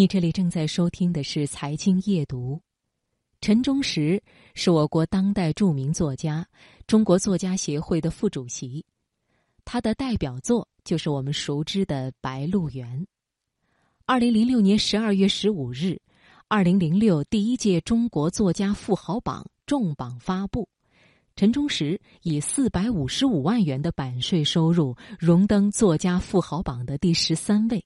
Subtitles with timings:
[0.00, 2.56] 你这里正在收听的是《财经夜读》。
[3.42, 4.18] 陈忠实
[4.54, 6.48] 是我国当代著名作家，
[6.86, 8.82] 中国作家协会的副主席。
[9.62, 12.98] 他的代表作就是我们熟知的《白鹿原》。
[14.06, 16.00] 二零零六年十二月十五日，
[16.48, 20.66] 二零零六第一届中国作家富豪榜重磅发布，
[21.36, 27.84] 陈忠实以四百五十五万元的版税收入，荣登作家富豪榜的第十三位。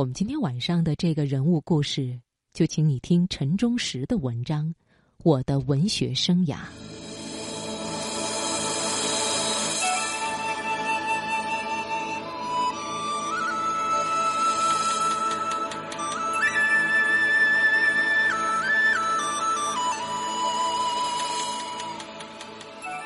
[0.00, 2.18] 我们今天晚上的这个人物故事，
[2.54, 4.66] 就请你听陈忠实的文章
[5.22, 6.56] 《我的文学生涯》。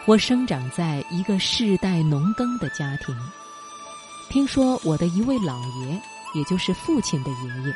[0.07, 3.13] 我生长在一个世代农耕的家庭，
[4.31, 6.01] 听说我的一位老爷。
[6.35, 7.75] 也就是父亲的爷爷，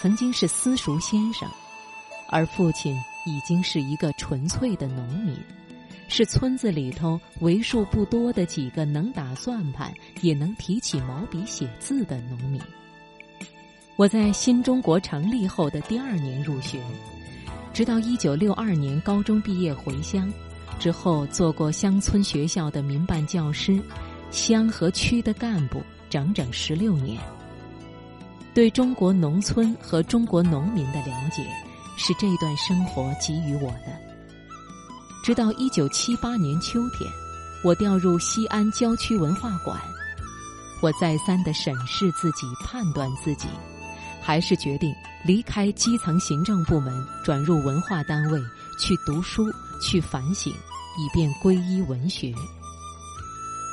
[0.00, 1.48] 曾经是私塾先生，
[2.28, 5.36] 而父亲已经是一个纯粹的农民，
[6.08, 12.60] 是村子里头为数不多的几个能打算盘也能提起毛笔写字的农民。
[13.96, 16.82] 我在新中国成立后的第二年入学，
[17.72, 20.32] 直到一九六二年高中毕业回乡，
[20.78, 23.78] 之后做过乡村学校的民办教师，
[24.30, 27.20] 乡和区的干部，整整十六年。
[28.54, 31.46] 对中国农村和中国农民的了解，
[31.96, 33.96] 是这段生活给予我的。
[35.22, 37.08] 直到一九七八年秋天，
[37.62, 39.78] 我调入西安郊区文化馆，
[40.80, 43.46] 我再三的审视自己、判断自己，
[44.20, 44.92] 还是决定
[45.24, 48.40] 离开基层行政部门，转入文化单位
[48.78, 49.44] 去读书、
[49.80, 52.34] 去反省，以便皈依文学。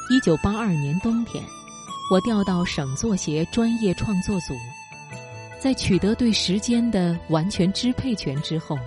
[0.10, 1.44] 一九八二年冬天。
[2.10, 4.54] 我调到省作协专业创作组，
[5.60, 8.78] 在取得对时间的完全支配权之后，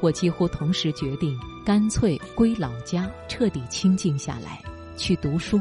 [0.00, 4.62] 我几乎同时决定干脆归老家，彻底清静下来，
[4.98, 5.58] 去读书，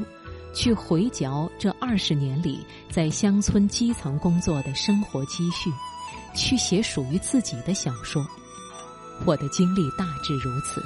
[0.53, 2.59] 去回嚼这二十年里
[2.89, 5.71] 在乡村基层工作的生活积蓄，
[6.35, 8.21] 去写属于自己的小说。
[9.25, 10.83] 我的经历大致如此。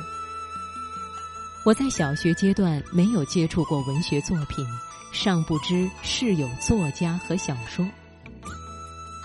[1.64, 4.66] 我在小学阶段没有接触过文学作品。
[5.12, 7.86] 尚不知是有作家和小说。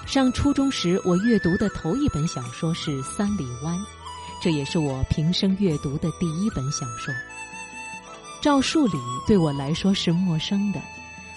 [0.04, 3.76] 上初中时，我阅读的头一本小说是《三里湾》，
[4.42, 7.14] 这也是我平生阅读的第一本小说。
[8.42, 8.98] 赵树理
[9.28, 10.82] 对我来说是陌生的，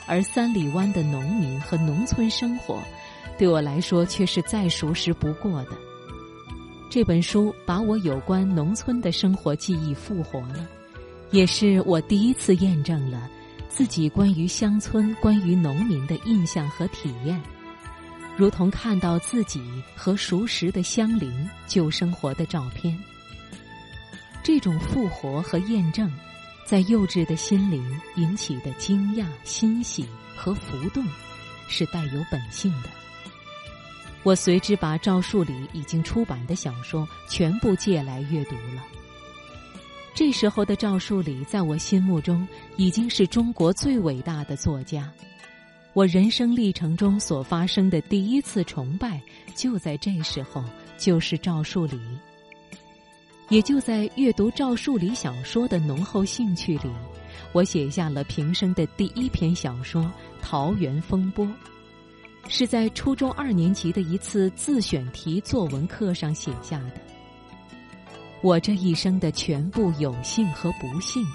[0.07, 2.81] 而三里湾的农民和农村生活，
[3.37, 5.71] 对我来说却是再熟识不过的。
[6.89, 10.67] 这本书把我有关农村的生活记忆复活了，
[11.31, 13.29] 也是我第一次验证了。
[13.67, 17.41] 自己关于乡村、关于农民的印象和体验，
[18.35, 19.61] 如同看到自己
[19.95, 22.97] 和熟识的乡邻旧生活的照片。
[24.43, 26.11] 这种复活和验证，
[26.65, 31.05] 在幼稚的心灵引起的惊讶、欣喜和浮动，
[31.69, 32.89] 是带有本性的。
[34.23, 38.83] 我随之把赵树理已经出版的小说全部借来阅读了。
[40.13, 45.09] 这时候的赵树理，在我心目中已经是中国最伟大的作家。
[45.93, 49.21] 我人生历程中所发生的第一次崇拜，
[49.55, 50.63] 就在这时候，
[50.97, 51.99] 就是赵树理。
[53.49, 56.91] 也就在阅读赵树理小说的浓厚兴趣里，
[57.51, 60.03] 我写下了平生的第一篇小说
[60.41, 61.45] 《桃源风波》，
[62.47, 67.08] 是在初中二年级的一次自选题作文课上写下的。
[68.41, 71.25] 我这一生的全部有幸和不幸，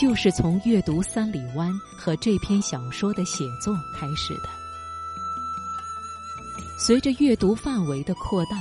[0.00, 4.48] 就是从阅读《三里湾》和这篇小说的写作开始的。
[6.78, 8.56] 随着阅读范围的扩大，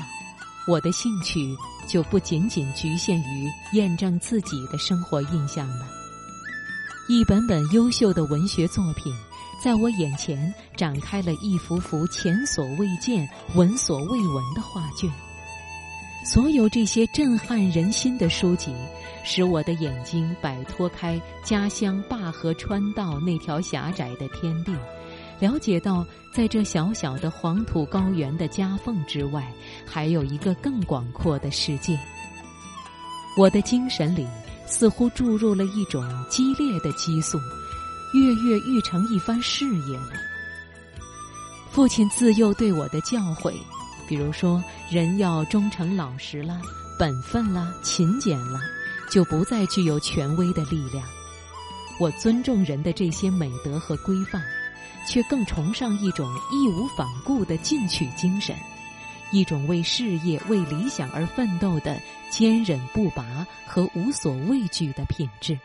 [0.68, 1.56] 我的兴趣
[1.88, 5.88] 就不仅仅局限于验证自己的生活印象了。
[7.08, 9.16] 一本本优秀的文学作品，
[9.64, 15.08] 在我眼前展开了一幅幅前所未见、闻所未闻的画卷。
[16.26, 18.74] 所有这些震撼人心的书籍，
[19.24, 24.76] 使我的眼睛摆脱开家乡灞河川道那条狭窄的天地，
[25.40, 29.52] 了解到在这小小的黄土高原的夹缝之外，
[29.86, 31.98] 还有一个更广阔的世界。
[33.38, 34.28] 我的精神里
[34.68, 37.40] 似乎注入了一种激烈的激素，
[38.14, 40.12] 跃跃欲成一番事业了。
[41.72, 43.54] 父亲自幼对我的教诲。
[44.10, 46.60] 比如说，人要忠诚老实了，
[46.98, 48.60] 本分了，勤俭了，
[49.12, 51.08] 就不再具有权威的力量。
[52.00, 54.42] 我尊重人的这些美德和规范，
[55.06, 58.56] 却更崇尚一种义无反顾的进取精神，
[59.32, 62.02] 一种为事业、为理想而奋斗的
[62.32, 65.60] 坚忍不拔和无所畏惧的品质。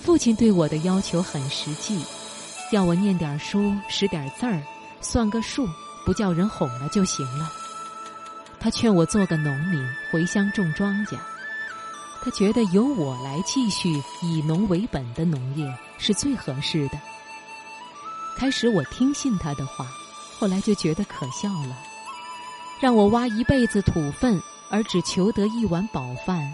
[0.00, 2.00] 父亲对我的要求很实际，
[2.70, 4.62] 要我念点书、识点字儿、
[5.00, 5.68] 算个数，
[6.06, 7.52] 不叫人哄了就行了。
[8.58, 11.18] 他劝我做个农民，回乡种庄稼。
[12.22, 16.98] 他觉得由我来继续以农为本的农业是最合适的。
[18.36, 19.86] 开始我听信他的话，
[20.38, 21.76] 后来就觉得可笑了。
[22.80, 26.52] 让我挖一辈子土粪，而只求得一碗饱饭，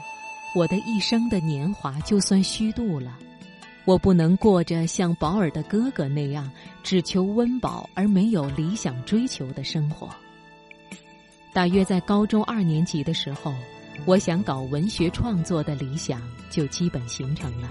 [0.54, 3.12] 我的一生的年华就算虚度了。
[3.84, 6.50] 我不能过着像保尔的哥哥那样
[6.82, 10.08] 只求温饱而没有理想追求的生活。
[11.52, 13.54] 大约在高中二年级的时候。
[14.06, 17.70] 我想搞文学创作的理想就基本形成了，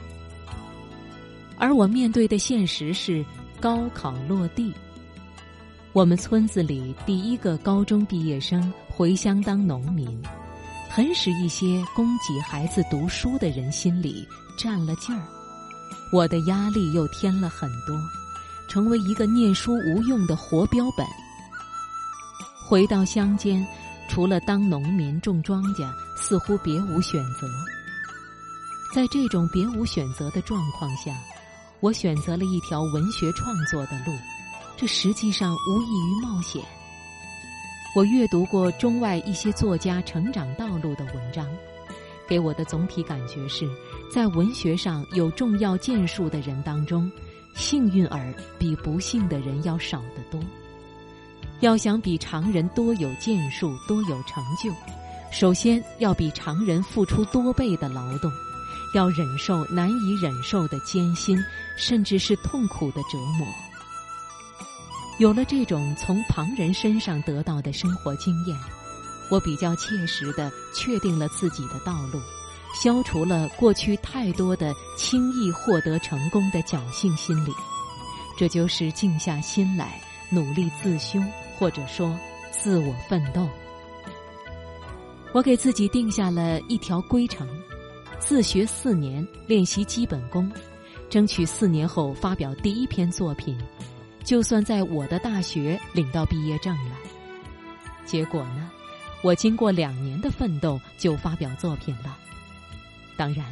[1.57, 3.25] 而我面对的现实是
[3.59, 4.71] 高考落地。
[5.93, 10.07] 我们村子里第一个高中毕业生回乡当农民，
[10.89, 14.25] 很使一些供给孩子读书的人心里
[14.57, 15.40] 占了劲儿。
[16.11, 17.97] 我的压力又添了很多，
[18.67, 21.05] 成为一个念书无用的活标本。
[22.67, 23.65] 回到乡间。
[24.09, 27.47] 除了当农民种庄稼，似乎别无选择。
[28.93, 31.15] 在这种别无选择的状况下，
[31.79, 34.11] 我选择了一条文学创作的路，
[34.75, 36.61] 这实际上无异于冒险。
[37.95, 41.47] 我阅读过中外一些作家成长道路的文章，
[42.27, 43.65] 给我的总体感觉是，
[44.13, 47.09] 在文学上有重要建树的人当中，
[47.55, 50.37] 幸运儿比不幸的人要少得多。
[51.61, 54.69] 要想比常人多有建树、多有成就，
[55.31, 58.29] 首先要比常人付出多倍的劳动，
[58.93, 61.41] 要忍受难以忍受的艰辛，
[61.77, 63.47] 甚至是痛苦的折磨。
[65.19, 68.57] 有了这种从旁人身上得到的生活经验，
[69.29, 72.19] 我比较切实的确定了自己的道路，
[72.73, 77.51] 消除了过去太多的轻易获得成功的侥幸心理。
[78.37, 81.19] 这就是静下心来，努力自修。
[81.59, 82.17] 或者说，
[82.49, 83.47] 自我奋斗。
[85.31, 87.47] 我给自己定下了一条规程：
[88.17, 90.51] 自学四年，练习基本功，
[91.07, 93.55] 争取四年后发表第一篇作品。
[94.23, 96.95] 就算在我的大学领到毕业证了。
[98.07, 98.71] 结果呢，
[99.21, 102.17] 我经过两年的奋斗就发表作品了。
[103.21, 103.45] 当然，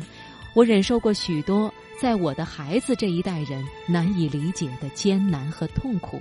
[0.55, 1.71] 我忍受过许多
[2.01, 6.19] 在我的孩子这一代人难以理解的艰难和痛苦，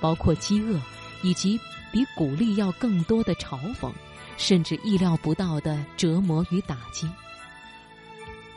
[0.00, 0.80] 包括饥饿。
[1.24, 1.58] 以及
[1.90, 3.90] 比鼓励要更多的嘲讽，
[4.36, 7.08] 甚至意料不到的折磨与打击。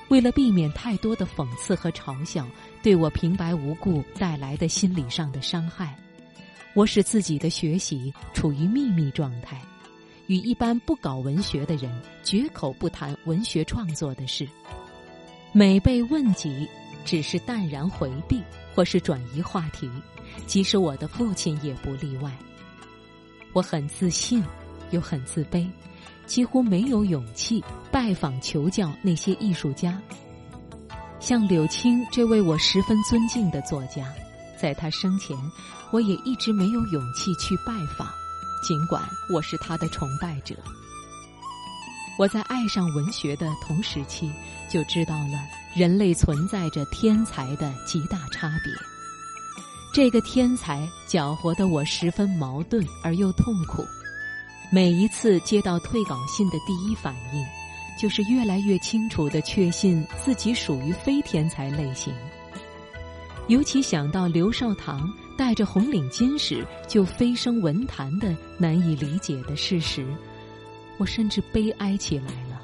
[0.09, 2.45] 为了避免太多的讽刺和嘲笑
[2.83, 5.97] 对我平白无故带来的心理上的伤害，
[6.73, 9.61] 我使自己的学习处于秘密状态，
[10.27, 11.91] 与一般不搞文学的人
[12.23, 14.47] 绝口不谈文学创作的事。
[15.53, 16.67] 每被问及，
[17.03, 18.43] 只是淡然回避
[18.75, 19.89] 或是转移话题，
[20.45, 22.31] 即使我的父亲也不例外。
[23.53, 24.43] 我很自信，
[24.91, 25.67] 又很自卑，
[26.25, 29.99] 几乎没有勇气拜访求教那些艺术家。
[31.19, 34.13] 像柳青这位我十分尊敬的作家，
[34.61, 35.35] 在他生前，
[35.91, 38.07] 我也一直没有勇气去拜访，
[38.61, 40.55] 尽管我是他的崇拜者。
[42.17, 44.31] 我在爱上文学的同时期，
[44.67, 45.39] 就知道了
[45.75, 48.73] 人类存在着天才的极大差别。
[49.93, 53.85] 这个天才搅和的我十分矛盾而又痛苦。
[54.69, 57.45] 每一次接到退稿信的第一反应，
[57.97, 62.13] 就是越来越清楚的确信自己属于非天才类型。
[63.47, 70.05] 尤其想到刘少棠戴着红领巾时就飞升文坛的难以理解的事实，
[70.97, 72.61] 我甚至悲哀起来了。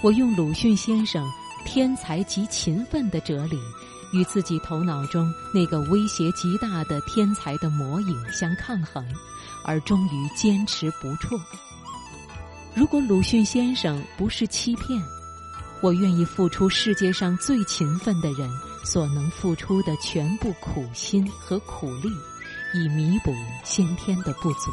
[0.00, 1.26] 我用鲁迅先生
[1.64, 3.58] “天才及勤奋”的哲理。
[4.12, 9.04] 与自己头脑中那个威胁极大的天才的魔影相抗衡，
[9.64, 11.36] 而终于坚持不辍。
[12.76, 15.02] 如果鲁迅先生不是欺骗，
[15.80, 18.48] 我愿意付出世界上最勤奋的人
[18.84, 22.08] 所能付出的全部苦心和苦力，
[22.74, 23.32] 以弥补
[23.64, 24.70] 先天的不足。